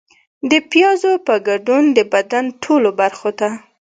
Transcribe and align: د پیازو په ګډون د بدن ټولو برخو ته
د 0.51 0.53
پیازو 0.71 1.11
په 1.27 1.33
ګډون 1.47 1.83
د 1.97 1.99
بدن 2.13 2.45
ټولو 2.63 2.89
برخو 2.99 3.29
ته 3.39 3.49